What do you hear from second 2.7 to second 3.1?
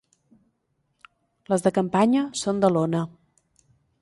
lona.